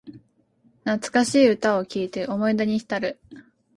[0.83, 3.19] 懐かしい歌を聴いて思い出にひたる